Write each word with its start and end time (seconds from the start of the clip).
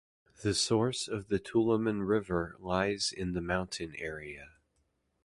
The 0.41 0.55
source 0.55 1.07
of 1.07 1.27
the 1.27 1.37
Toulaman 1.39 2.01
River 2.07 2.55
lies 2.59 3.11
in 3.11 3.33
the 3.33 3.39
mountain 3.41 3.93
area. 3.99 4.49